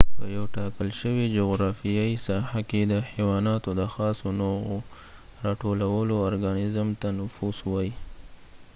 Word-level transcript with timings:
په 0.17 0.23
یو 0.35 0.45
ټاکل 0.55 0.89
شوي 0.99 1.25
جغرافیایې 1.37 2.17
ساحه 2.27 2.61
کې 2.69 2.81
د 2.85 2.93
حیواناتو 3.11 3.69
د 3.79 3.81
خاصو 3.93 4.27
نوعو 4.41 4.75
راټولولو 5.45 6.13
ارګانزم 6.29 6.87
ته 7.01 7.07
نفوس 7.19 7.57
وایي 7.71 7.93